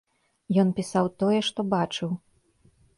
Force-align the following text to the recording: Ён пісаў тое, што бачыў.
Ён 0.63 0.71
пісаў 0.79 1.11
тое, 1.19 1.39
што 1.51 1.69
бачыў. 1.77 2.19